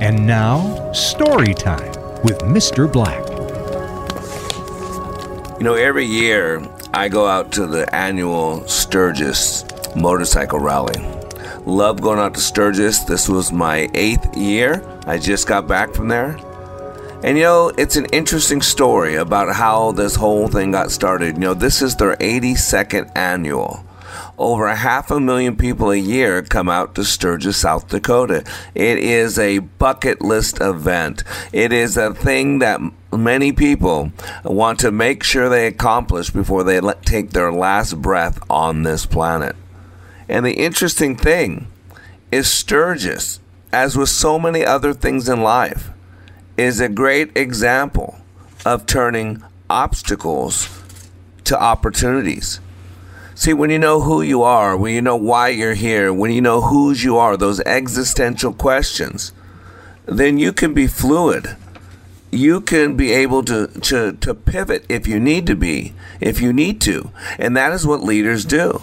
And 0.00 0.26
now, 0.26 0.92
story 0.92 1.52
time 1.52 1.92
with 2.22 2.38
Mr. 2.38 2.90
Black. 2.90 3.20
You 5.58 5.64
know, 5.64 5.74
every 5.74 6.06
year 6.06 6.66
I 6.94 7.10
go 7.10 7.26
out 7.26 7.52
to 7.52 7.66
the 7.66 7.94
annual 7.94 8.66
Sturgis 8.66 9.66
motorcycle 9.94 10.58
rally. 10.58 10.98
Love 11.66 12.00
going 12.00 12.18
out 12.18 12.32
to 12.32 12.40
Sturgis. 12.40 13.00
This 13.00 13.28
was 13.28 13.52
my 13.52 13.90
eighth 13.92 14.34
year. 14.34 14.82
I 15.06 15.18
just 15.18 15.46
got 15.46 15.68
back 15.68 15.92
from 15.92 16.08
there. 16.08 16.38
And 17.22 17.36
you 17.36 17.44
know, 17.44 17.70
it's 17.76 17.96
an 17.96 18.06
interesting 18.06 18.62
story 18.62 19.16
about 19.16 19.54
how 19.54 19.92
this 19.92 20.14
whole 20.14 20.48
thing 20.48 20.70
got 20.70 20.90
started. 20.90 21.34
You 21.34 21.40
know, 21.40 21.54
this 21.54 21.82
is 21.82 21.94
their 21.96 22.16
82nd 22.16 23.14
annual. 23.14 23.84
Over 24.40 24.74
half 24.74 25.10
a 25.10 25.20
million 25.20 25.54
people 25.54 25.90
a 25.90 25.96
year 25.96 26.40
come 26.40 26.70
out 26.70 26.94
to 26.94 27.04
Sturgis, 27.04 27.58
South 27.58 27.88
Dakota. 27.88 28.42
It 28.74 28.98
is 28.98 29.38
a 29.38 29.58
bucket 29.58 30.22
list 30.22 30.62
event. 30.62 31.24
It 31.52 31.74
is 31.74 31.98
a 31.98 32.14
thing 32.14 32.58
that 32.60 32.80
many 33.12 33.52
people 33.52 34.12
want 34.42 34.78
to 34.78 34.90
make 34.90 35.22
sure 35.24 35.50
they 35.50 35.66
accomplish 35.66 36.30
before 36.30 36.64
they 36.64 36.80
take 37.04 37.32
their 37.32 37.52
last 37.52 38.00
breath 38.00 38.40
on 38.48 38.82
this 38.82 39.04
planet. 39.04 39.56
And 40.26 40.46
the 40.46 40.54
interesting 40.54 41.16
thing 41.16 41.66
is 42.32 42.50
Sturgis, 42.50 43.40
as 43.74 43.94
with 43.94 44.08
so 44.08 44.38
many 44.38 44.64
other 44.64 44.94
things 44.94 45.28
in 45.28 45.42
life, 45.42 45.90
is 46.56 46.80
a 46.80 46.88
great 46.88 47.36
example 47.36 48.18
of 48.64 48.86
turning 48.86 49.44
obstacles 49.68 50.80
to 51.44 51.60
opportunities. 51.60 52.58
See, 53.40 53.54
when 53.54 53.70
you 53.70 53.78
know 53.78 54.02
who 54.02 54.20
you 54.20 54.42
are, 54.42 54.76
when 54.76 54.92
you 54.92 55.00
know 55.00 55.16
why 55.16 55.48
you're 55.48 55.72
here, 55.72 56.12
when 56.12 56.30
you 56.30 56.42
know 56.42 56.60
whose 56.60 57.02
you 57.02 57.16
are, 57.16 57.38
those 57.38 57.58
existential 57.60 58.52
questions, 58.52 59.32
then 60.04 60.36
you 60.36 60.52
can 60.52 60.74
be 60.74 60.86
fluid. 60.86 61.56
You 62.30 62.60
can 62.60 62.98
be 62.98 63.12
able 63.12 63.42
to, 63.44 63.68
to, 63.68 64.12
to 64.12 64.34
pivot 64.34 64.84
if 64.90 65.06
you 65.06 65.18
need 65.18 65.46
to 65.46 65.56
be, 65.56 65.94
if 66.20 66.42
you 66.42 66.52
need 66.52 66.82
to. 66.82 67.12
And 67.38 67.56
that 67.56 67.72
is 67.72 67.86
what 67.86 68.02
leaders 68.02 68.44
do. 68.44 68.82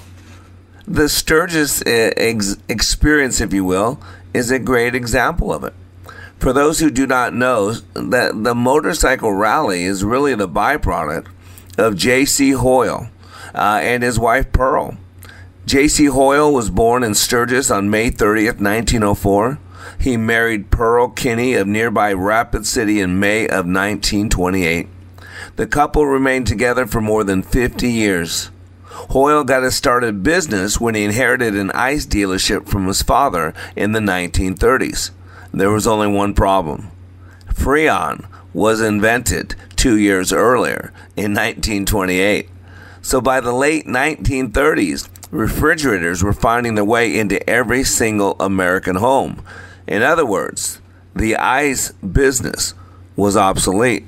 The 0.87 1.07
Sturgis 1.07 1.83
uh, 1.83 2.13
ex- 2.17 2.57
experience, 2.67 3.39
if 3.39 3.53
you 3.53 3.63
will, 3.63 4.01
is 4.33 4.49
a 4.49 4.57
great 4.57 4.95
example 4.95 5.53
of 5.53 5.65
it. 5.65 5.75
For 6.39 6.51
those 6.51 6.79
who 6.79 6.89
do 6.89 7.05
not 7.05 7.31
know, 7.31 7.73
that 7.93 8.43
the 8.43 8.55
motorcycle 8.55 9.33
rally 9.33 9.83
is 9.83 10.03
really 10.03 10.33
the 10.33 10.49
byproduct 10.49 11.27
of 11.77 11.95
J.C. 11.95 12.53
Hoyle 12.53 13.11
uh, 13.53 13.79
and 13.81 14.03
his 14.03 14.19
wife 14.19 14.51
Pearl. 14.51 14.97
J.C. 15.65 16.05
Hoyle 16.05 16.53
was 16.53 16.69
born 16.69 17.03
in 17.03 17.13
Sturgis 17.13 17.69
on 17.69 17.89
May 17.89 18.09
30th, 18.09 18.61
1904. 18.61 19.59
He 19.99 20.15
married 20.15 20.71
Pearl 20.71 21.09
Kinney 21.09 21.55
of 21.55 21.67
nearby 21.67 22.13
Rapid 22.13 22.65
City 22.65 23.01
in 23.01 23.19
May 23.19 23.45
of 23.45 23.65
1928. 23.65 24.87
The 25.57 25.67
couple 25.67 26.05
remained 26.05 26.47
together 26.47 26.85
for 26.85 27.01
more 27.01 27.23
than 27.23 27.43
50 27.43 27.91
years. 27.91 28.49
Hoyle 29.09 29.43
got 29.43 29.63
his 29.63 29.75
start 29.75 30.03
in 30.03 30.23
business 30.23 30.79
when 30.79 30.95
he 30.95 31.03
inherited 31.03 31.55
an 31.55 31.71
ice 31.71 32.05
dealership 32.05 32.67
from 32.67 32.87
his 32.87 33.01
father 33.01 33.53
in 33.75 33.91
the 33.91 33.99
1930s. 33.99 35.11
There 35.53 35.71
was 35.71 35.87
only 35.87 36.07
one 36.07 36.33
problem. 36.33 36.91
Freon 37.53 38.25
was 38.53 38.81
invented 38.81 39.55
two 39.75 39.97
years 39.97 40.31
earlier 40.31 40.91
in 41.15 41.33
1928. 41.33 42.49
So 43.01 43.21
by 43.21 43.39
the 43.39 43.53
late 43.53 43.85
1930s, 43.85 45.09
refrigerators 45.31 46.23
were 46.23 46.33
finding 46.33 46.75
their 46.75 46.85
way 46.85 47.17
into 47.17 47.47
every 47.49 47.83
single 47.83 48.35
American 48.39 48.97
home. 48.97 49.43
In 49.87 50.01
other 50.03 50.25
words, 50.25 50.81
the 51.15 51.35
ice 51.35 51.91
business 51.93 52.73
was 53.15 53.35
obsolete. 53.35 54.05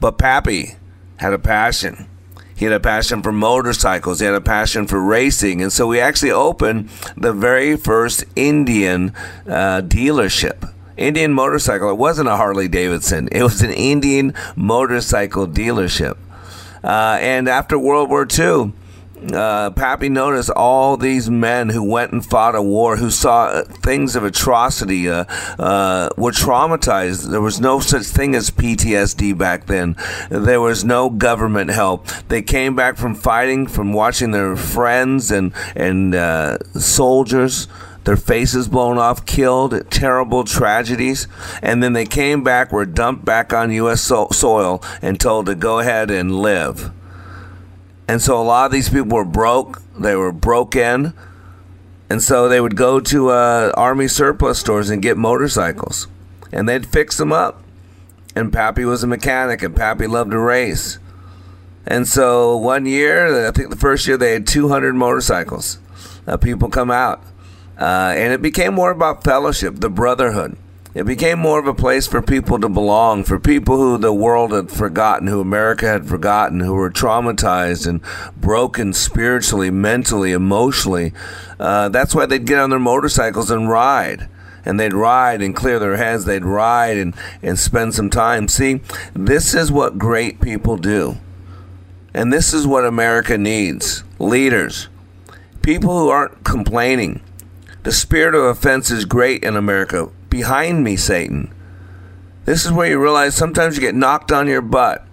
But 0.00 0.18
Pappy 0.18 0.76
had 1.16 1.32
a 1.32 1.38
passion. 1.38 2.08
He 2.54 2.66
had 2.66 2.74
a 2.74 2.80
passion 2.80 3.22
for 3.22 3.32
motorcycles. 3.32 4.20
He 4.20 4.26
had 4.26 4.34
a 4.34 4.40
passion 4.40 4.86
for 4.86 5.00
racing. 5.00 5.62
And 5.62 5.72
so 5.72 5.86
we 5.86 5.98
actually 6.00 6.30
opened 6.30 6.90
the 7.16 7.32
very 7.32 7.76
first 7.76 8.24
Indian 8.36 9.12
uh, 9.46 9.82
dealership. 9.82 10.72
Indian 10.96 11.32
motorcycle. 11.32 11.90
It 11.90 11.96
wasn't 11.96 12.28
a 12.28 12.36
Harley 12.36 12.68
Davidson, 12.68 13.28
it 13.32 13.42
was 13.42 13.62
an 13.62 13.72
Indian 13.72 14.34
motorcycle 14.54 15.48
dealership. 15.48 16.16
Uh, 16.82 17.18
and 17.20 17.48
after 17.48 17.78
World 17.78 18.10
War 18.10 18.26
II, 18.26 18.72
uh, 19.32 19.70
Pappy 19.70 20.08
noticed 20.08 20.50
all 20.50 20.96
these 20.96 21.30
men 21.30 21.68
who 21.68 21.82
went 21.82 22.12
and 22.12 22.24
fought 22.24 22.54
a 22.54 22.62
war, 22.62 22.96
who 22.96 23.10
saw 23.10 23.62
things 23.62 24.16
of 24.16 24.24
atrocity, 24.24 25.08
uh, 25.08 25.24
uh, 25.58 26.08
were 26.16 26.32
traumatized. 26.32 27.30
There 27.30 27.40
was 27.40 27.60
no 27.60 27.78
such 27.80 28.04
thing 28.04 28.34
as 28.34 28.50
PTSD 28.50 29.36
back 29.38 29.66
then. 29.66 29.96
There 30.28 30.60
was 30.60 30.84
no 30.84 31.08
government 31.08 31.70
help. 31.70 32.08
They 32.28 32.42
came 32.42 32.74
back 32.74 32.96
from 32.96 33.14
fighting, 33.14 33.66
from 33.66 33.92
watching 33.92 34.32
their 34.32 34.56
friends 34.56 35.30
and 35.30 35.52
and 35.76 36.14
uh, 36.14 36.58
soldiers 36.78 37.68
their 38.04 38.16
faces 38.16 38.68
blown 38.68 38.98
off, 38.98 39.24
killed, 39.26 39.90
terrible 39.90 40.44
tragedies, 40.44 41.28
and 41.62 41.82
then 41.82 41.92
they 41.92 42.04
came 42.04 42.42
back, 42.42 42.72
were 42.72 42.86
dumped 42.86 43.24
back 43.24 43.52
on 43.52 43.70
U.S. 43.70 44.00
So- 44.00 44.28
soil, 44.32 44.82
and 45.00 45.20
told 45.20 45.46
to 45.46 45.54
go 45.54 45.78
ahead 45.78 46.10
and 46.10 46.40
live. 46.40 46.90
And 48.08 48.20
so 48.20 48.40
a 48.40 48.42
lot 48.42 48.66
of 48.66 48.72
these 48.72 48.88
people 48.88 49.16
were 49.16 49.24
broke, 49.24 49.80
they 49.98 50.16
were 50.16 50.32
broken, 50.32 51.14
and 52.10 52.22
so 52.22 52.48
they 52.48 52.60
would 52.60 52.76
go 52.76 52.98
to 53.00 53.30
uh, 53.30 53.72
army 53.74 54.08
surplus 54.08 54.58
stores 54.58 54.90
and 54.90 55.00
get 55.00 55.16
motorcycles, 55.16 56.08
and 56.50 56.68
they'd 56.68 56.86
fix 56.86 57.16
them 57.16 57.32
up. 57.32 57.62
And 58.34 58.52
Pappy 58.52 58.84
was 58.84 59.04
a 59.04 59.06
mechanic, 59.06 59.62
and 59.62 59.76
Pappy 59.76 60.06
loved 60.06 60.30
to 60.32 60.38
race. 60.38 60.98
And 61.86 62.08
so 62.08 62.56
one 62.56 62.86
year, 62.86 63.46
I 63.46 63.50
think 63.50 63.70
the 63.70 63.76
first 63.76 64.06
year, 64.06 64.16
they 64.16 64.32
had 64.32 64.46
200 64.46 64.94
motorcycles. 64.94 65.78
Uh, 66.26 66.36
people 66.36 66.68
come 66.68 66.90
out 66.90 67.22
uh, 67.78 68.14
and 68.16 68.32
it 68.32 68.42
became 68.42 68.74
more 68.74 68.90
about 68.90 69.24
fellowship, 69.24 69.76
the 69.76 69.90
brotherhood. 69.90 70.56
It 70.94 71.06
became 71.06 71.38
more 71.38 71.58
of 71.58 71.66
a 71.66 71.72
place 71.72 72.06
for 72.06 72.20
people 72.20 72.58
to 72.60 72.68
belong, 72.68 73.24
for 73.24 73.40
people 73.40 73.78
who 73.78 73.96
the 73.96 74.12
world 74.12 74.52
had 74.52 74.70
forgotten, 74.70 75.26
who 75.26 75.40
America 75.40 75.86
had 75.86 76.06
forgotten, 76.06 76.60
who 76.60 76.74
were 76.74 76.90
traumatized 76.90 77.86
and 77.86 78.02
broken 78.36 78.92
spiritually, 78.92 79.70
mentally, 79.70 80.32
emotionally. 80.32 81.14
Uh, 81.58 81.88
that's 81.88 82.14
why 82.14 82.26
they'd 82.26 82.46
get 82.46 82.58
on 82.58 82.68
their 82.68 82.78
motorcycles 82.78 83.50
and 83.50 83.70
ride. 83.70 84.28
And 84.66 84.78
they'd 84.78 84.92
ride 84.92 85.40
and 85.40 85.56
clear 85.56 85.78
their 85.78 85.96
heads. 85.96 86.26
They'd 86.26 86.44
ride 86.44 86.98
and, 86.98 87.14
and 87.42 87.58
spend 87.58 87.94
some 87.94 88.10
time. 88.10 88.46
See, 88.46 88.82
this 89.14 89.54
is 89.54 89.72
what 89.72 89.98
great 89.98 90.42
people 90.42 90.76
do. 90.76 91.16
And 92.12 92.30
this 92.30 92.52
is 92.52 92.66
what 92.66 92.84
America 92.84 93.38
needs 93.38 94.04
leaders, 94.18 94.88
people 95.62 95.98
who 95.98 96.10
aren't 96.10 96.44
complaining 96.44 97.22
the 97.82 97.92
spirit 97.92 98.34
of 98.34 98.44
offense 98.44 98.90
is 98.90 99.04
great 99.04 99.42
in 99.42 99.56
America. 99.56 100.10
Behind 100.30 100.84
me, 100.84 100.96
Satan. 100.96 101.52
This 102.44 102.64
is 102.64 102.72
where 102.72 102.88
you 102.88 103.00
realize 103.00 103.34
sometimes 103.34 103.76
you 103.76 103.80
get 103.80 103.94
knocked 103.94 104.32
on 104.32 104.48
your 104.48 104.62
butt 104.62 105.06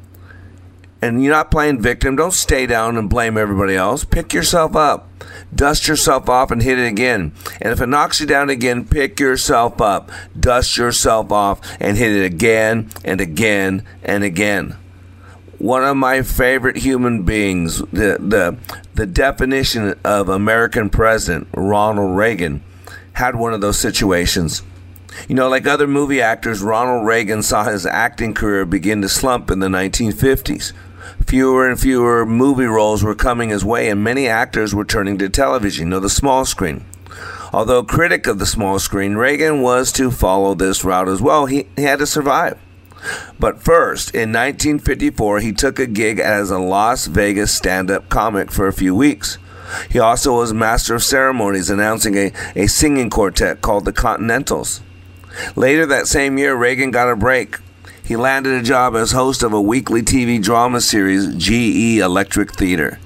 and 1.02 1.24
you're 1.24 1.34
not 1.34 1.52
playing 1.52 1.82
victim. 1.82 2.16
Don't 2.16 2.34
stay 2.34 2.66
down 2.66 2.98
and 2.98 3.10
blame 3.10 3.38
everybody 3.38 3.76
else. 3.76 4.04
Pick 4.04 4.34
yourself 4.34 4.76
up, 4.76 5.08
dust 5.54 5.88
yourself 5.88 6.28
off, 6.28 6.52
and 6.52 6.62
hit 6.62 6.80
it 6.80 6.88
again. 6.88 7.34
And 7.62 7.72
if 7.72 7.82
it 7.82 7.88
knocks 7.88 8.20
you 8.20 8.26
down 8.26 8.50
again, 8.50 8.86
pick 8.86 9.20
yourself 9.20 9.80
up, 9.80 10.12
dust 10.40 10.78
yourself 10.78 11.32
off, 11.32 11.62
and 11.80 11.98
hit 11.98 12.12
it 12.12 12.26
again 12.26 12.90
and 13.04 13.22
again 13.22 13.86
and 14.04 14.24
again 14.24 14.76
one 15.60 15.84
of 15.84 15.98
my 15.98 16.22
favorite 16.22 16.78
human 16.78 17.24
beings, 17.24 17.80
the, 17.92 18.18
the, 18.20 18.58
the 18.96 19.06
definition 19.06 19.94
of 20.06 20.30
American 20.30 20.90
president, 20.90 21.50
Ronald 21.54 22.16
Reagan, 22.16 22.64
had 23.14 23.36
one 23.36 23.54
of 23.54 23.60
those 23.60 23.78
situations. 23.78 24.64
You 25.28 25.36
know, 25.36 25.50
like 25.50 25.68
other 25.68 25.88
movie 25.88 26.22
actors, 26.22 26.62
Ronald 26.62 27.06
Reagan 27.06 27.44
saw 27.44 27.66
his 27.66 27.86
acting 27.86 28.34
career 28.34 28.66
begin 28.66 29.02
to 29.02 29.10
slump 29.10 29.52
in 29.52 29.60
the 29.60 29.68
1950s. 29.68 30.72
Fewer 31.26 31.68
and 31.68 31.80
fewer 31.80 32.26
movie 32.26 32.66
roles 32.66 33.04
were 33.04 33.16
coming 33.16 33.50
his 33.50 33.66
way, 33.66 33.90
and 33.90 34.02
many 34.04 34.28
actors 34.28 34.74
were 34.74 34.86
turning 34.86 35.18
to 35.18 35.28
television, 35.30 35.88
you 35.88 35.90
know, 35.90 36.00
the 36.00 36.10
small 36.10 36.46
screen. 36.46 36.86
Although 37.52 37.80
a 37.80 37.86
critic 37.86 38.28
of 38.28 38.40
the 38.40 38.46
small 38.46 38.80
screen, 38.80 39.16
Reagan 39.16 39.62
was 39.62 39.92
to 39.94 40.12
follow 40.12 40.54
this 40.54 40.86
route 40.86 41.10
as 41.10 41.22
well. 41.22 41.48
He, 41.48 41.68
he 41.76 41.84
had 41.84 42.00
to 42.00 42.06
survive. 42.06 42.58
But 43.40 43.62
first, 43.62 44.14
in 44.14 44.32
1954, 44.32 45.40
he 45.40 45.54
took 45.54 45.80
a 45.80 45.88
gig 45.88 46.20
as 46.20 46.52
a 46.52 46.60
Las 46.60 47.08
Vegas 47.08 47.54
stand 47.54 47.90
up 47.90 48.10
comic 48.10 48.52
for 48.52 48.68
a 48.68 48.74
few 48.74 48.96
weeks. 48.96 49.38
He 49.90 50.00
also 50.00 50.38
was 50.38 50.54
master 50.54 50.96
of 50.96 51.04
ceremonies, 51.04 51.70
announcing 51.70 52.18
a, 52.18 52.34
a 52.56 52.68
singing 52.68 53.10
quartet 53.10 53.62
called 53.62 53.86
the 53.86 53.94
Continentals. 53.94 54.82
Later 55.56 55.86
that 55.86 56.08
same 56.08 56.38
year, 56.38 56.56
Reagan 56.56 56.92
got 56.92 57.10
a 57.10 57.16
break. 57.16 57.58
He 58.04 58.16
landed 58.16 58.54
a 58.54 58.64
job 58.64 58.96
as 58.96 59.12
host 59.12 59.44
of 59.44 59.54
a 59.54 59.62
weekly 59.62 60.02
TV 60.02 60.42
drama 60.42 60.82
series, 60.82 61.36
GE 61.36 62.00
Electric 62.00 62.54
Theater. 62.54 63.00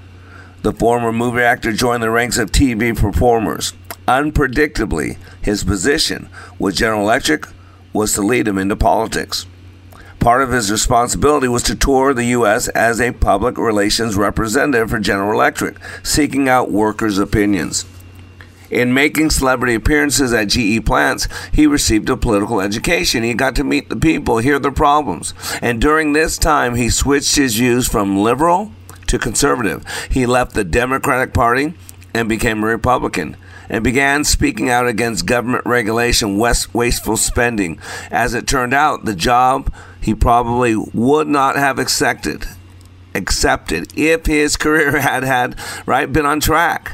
The 0.62 0.72
former 0.72 1.12
movie 1.12 1.42
actor 1.42 1.74
joined 1.74 2.02
the 2.02 2.10
ranks 2.10 2.38
of 2.38 2.52
TV 2.52 2.98
performers 2.98 3.74
Unpredictably, 4.08 5.18
his 5.42 5.64
position 5.64 6.28
with 6.60 6.76
General 6.76 7.04
Electric 7.04 7.48
was 7.94 8.14
to 8.14 8.22
lead 8.22 8.48
him 8.48 8.58
into 8.58 8.76
politics. 8.76 9.46
Part 10.24 10.42
of 10.42 10.54
his 10.54 10.72
responsibility 10.72 11.50
was 11.50 11.64
to 11.64 11.76
tour 11.76 12.14
the 12.14 12.24
U.S. 12.28 12.70
as 12.70 13.02
a 13.02 13.12
public 13.12 13.58
relations 13.58 14.16
representative 14.16 14.90
for 14.90 14.98
General 14.98 15.34
Electric, 15.34 15.76
seeking 16.02 16.48
out 16.48 16.72
workers' 16.72 17.18
opinions. 17.18 17.86
In 18.72 18.94
making 18.94 19.32
celebrity 19.32 19.74
appearances 19.74 20.32
at 20.32 20.48
GE 20.48 20.86
plants, 20.86 21.28
he 21.52 21.68
received 21.68 22.10
a 22.10 22.16
political 22.16 22.62
education. 22.62 23.24
He 23.24 23.34
got 23.34 23.54
to 23.58 23.66
meet 23.66 23.90
the 23.90 23.98
people, 23.98 24.38
hear 24.38 24.60
their 24.60 24.72
problems. 24.72 25.34
And 25.62 25.82
during 25.82 26.14
this 26.14 26.38
time, 26.38 26.76
he 26.76 26.90
switched 26.90 27.36
his 27.36 27.58
views 27.58 27.90
from 27.90 28.24
liberal 28.24 28.72
to 29.08 29.20
conservative. 29.20 29.84
He 30.10 30.26
left 30.26 30.54
the 30.54 30.64
Democratic 30.64 31.34
Party 31.34 31.74
and 32.14 32.30
became 32.30 32.64
a 32.64 32.68
Republican 32.68 33.36
and 33.68 33.84
began 33.84 34.24
speaking 34.24 34.70
out 34.70 34.88
against 34.88 35.26
government 35.26 35.66
regulation, 35.66 36.38
wasteful 36.38 37.18
spending. 37.18 37.78
As 38.10 38.34
it 38.34 38.48
turned 38.48 38.74
out, 38.74 39.04
the 39.04 39.16
job 39.16 39.74
he 40.04 40.14
probably 40.14 40.76
would 40.76 41.28
not 41.28 41.56
have 41.56 41.80
accepted 41.80 42.46
accepted 43.16 43.88
if 43.98 44.26
his 44.26 44.58
career 44.58 45.00
had 45.00 45.24
had 45.24 45.58
right 45.86 46.12
been 46.12 46.26
on 46.26 46.40
track 46.40 46.94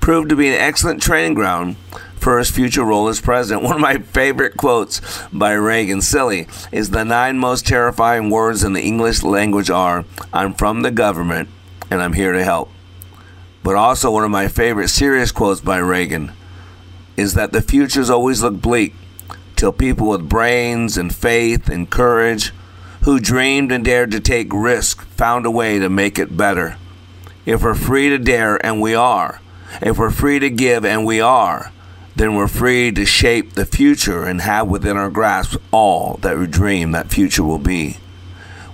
proved 0.00 0.30
to 0.30 0.36
be 0.36 0.48
an 0.48 0.54
excellent 0.54 1.02
training 1.02 1.34
ground 1.34 1.76
for 2.16 2.38
his 2.38 2.50
future 2.50 2.84
role 2.84 3.08
as 3.08 3.20
president. 3.20 3.62
One 3.64 3.74
of 3.74 3.80
my 3.80 3.98
favorite 3.98 4.56
quotes 4.56 5.00
by 5.32 5.52
Reagan, 5.52 6.00
silly, 6.00 6.46
is 6.72 6.90
the 6.90 7.04
nine 7.04 7.38
most 7.38 7.66
terrifying 7.66 8.30
words 8.30 8.64
in 8.64 8.72
the 8.72 8.82
English 8.82 9.22
language 9.22 9.68
are 9.68 10.06
I'm 10.32 10.54
from 10.54 10.82
the 10.82 10.90
government 10.90 11.50
and 11.90 12.00
I'm 12.00 12.14
here 12.14 12.32
to 12.32 12.42
help. 12.42 12.70
But 13.62 13.76
also, 13.76 14.10
one 14.10 14.24
of 14.24 14.30
my 14.30 14.48
favorite 14.48 14.88
serious 14.88 15.32
quotes 15.32 15.60
by 15.60 15.78
Reagan 15.78 16.32
is 17.16 17.34
that 17.34 17.52
the 17.52 17.60
futures 17.60 18.08
always 18.08 18.42
look 18.42 18.60
bleak 18.62 18.94
till 19.58 19.72
people 19.72 20.08
with 20.08 20.28
brains 20.28 20.96
and 20.96 21.12
faith 21.12 21.68
and 21.68 21.90
courage 21.90 22.52
who 23.02 23.18
dreamed 23.18 23.72
and 23.72 23.84
dared 23.84 24.12
to 24.12 24.20
take 24.20 24.52
risk 24.52 25.04
found 25.08 25.44
a 25.44 25.50
way 25.50 25.80
to 25.80 25.88
make 25.88 26.16
it 26.16 26.36
better. 26.36 26.76
If 27.44 27.62
we're 27.62 27.74
free 27.74 28.08
to 28.08 28.18
dare, 28.18 28.64
and 28.64 28.80
we 28.80 28.94
are, 28.94 29.40
if 29.82 29.98
we're 29.98 30.10
free 30.10 30.38
to 30.38 30.48
give, 30.48 30.84
and 30.84 31.04
we 31.04 31.20
are, 31.20 31.72
then 32.14 32.36
we're 32.36 32.46
free 32.46 32.92
to 32.92 33.04
shape 33.04 33.54
the 33.54 33.66
future 33.66 34.22
and 34.22 34.40
have 34.42 34.68
within 34.68 34.96
our 34.96 35.10
grasp 35.10 35.56
all 35.72 36.18
that 36.22 36.38
we 36.38 36.46
dream 36.46 36.92
that 36.92 37.10
future 37.10 37.42
will 37.42 37.58
be. 37.58 37.96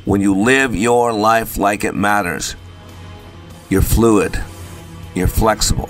When 0.05 0.21
you 0.21 0.35
live 0.35 0.77
your 0.77 1.15
life 1.15 1.57
like 1.57 1.83
it 1.83 1.95
matters, 1.95 2.57
you're 3.71 3.81
fluid, 3.81 4.39
you're 5.15 5.29
flexible, 5.29 5.89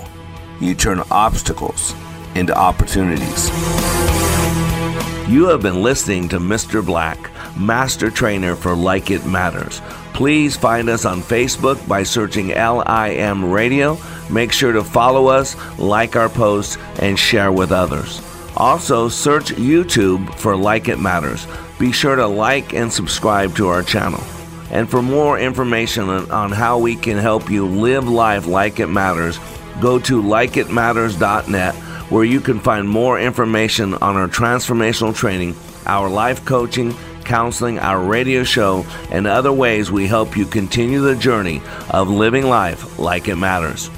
you 0.61 0.73
turn 0.73 1.01
obstacles 1.11 1.93
into 2.33 2.57
opportunities. 2.57 4.34
You 5.27 5.47
have 5.47 5.61
been 5.61 5.81
listening 5.81 6.29
to 6.29 6.39
Mr. 6.39 6.85
Black, 6.85 7.31
Master 7.57 8.09
Trainer 8.11 8.55
for 8.55 8.75
Like 8.75 9.11
It 9.11 9.25
Matters. 9.25 9.81
Please 10.13 10.55
find 10.55 10.87
us 10.87 11.03
on 11.03 11.21
Facebook 11.21 11.85
by 11.87 12.03
searching 12.03 12.49
LIM 12.49 13.51
Radio. 13.51 13.97
Make 14.29 14.51
sure 14.51 14.71
to 14.71 14.83
follow 14.83 15.27
us, 15.27 15.55
like 15.77 16.15
our 16.15 16.29
posts, 16.29 16.77
and 16.99 17.17
share 17.17 17.51
with 17.51 17.71
others. 17.71 18.21
Also, 18.55 19.09
search 19.09 19.51
YouTube 19.51 20.33
for 20.35 20.55
Like 20.55 20.87
It 20.87 20.99
Matters. 20.99 21.47
Be 21.79 21.91
sure 21.91 22.15
to 22.15 22.27
like 22.27 22.73
and 22.73 22.93
subscribe 22.93 23.55
to 23.55 23.67
our 23.67 23.83
channel. 23.83 24.23
And 24.71 24.89
for 24.89 25.01
more 25.01 25.39
information 25.39 26.09
on 26.09 26.51
how 26.51 26.77
we 26.77 26.95
can 26.95 27.17
help 27.17 27.49
you 27.49 27.65
live 27.65 28.07
life 28.07 28.47
like 28.47 28.79
it 28.79 28.87
matters, 28.87 29.39
go 29.81 29.99
to 29.99 30.21
likeitmatters.net 30.21 31.75
where 32.09 32.23
you 32.23 32.39
can 32.39 32.59
find 32.59 32.87
more 32.87 33.19
information 33.19 33.93
on 33.95 34.15
our 34.15 34.27
transformational 34.27 35.15
training, 35.15 35.55
our 35.85 36.09
life 36.09 36.45
coaching, 36.45 36.93
counseling, 37.23 37.79
our 37.79 38.03
radio 38.03 38.43
show, 38.43 38.85
and 39.11 39.27
other 39.27 39.51
ways 39.51 39.91
we 39.91 40.07
help 40.07 40.37
you 40.37 40.45
continue 40.45 41.01
the 41.01 41.15
journey 41.15 41.61
of 41.89 42.09
living 42.09 42.45
life 42.45 42.99
like 42.99 43.27
it 43.27 43.35
matters. 43.35 43.89